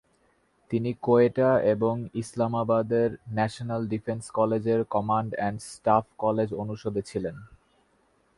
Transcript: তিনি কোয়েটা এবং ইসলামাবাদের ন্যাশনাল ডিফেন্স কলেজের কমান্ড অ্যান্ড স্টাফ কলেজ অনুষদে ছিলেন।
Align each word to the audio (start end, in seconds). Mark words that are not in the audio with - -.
তিনি 0.71 0.91
কোয়েটা 1.01 1.49
এবং 1.65 1.95
ইসলামাবাদের 2.13 3.09
ন্যাশনাল 3.29 3.81
ডিফেন্স 3.87 4.23
কলেজের 4.29 4.79
কমান্ড 4.85 5.31
অ্যান্ড 5.35 5.59
স্টাফ 5.61 6.05
কলেজ 6.17 6.49
অনুষদে 6.53 7.01
ছিলেন। 7.01 7.35